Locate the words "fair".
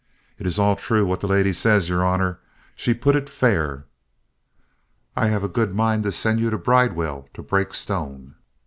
3.29-3.85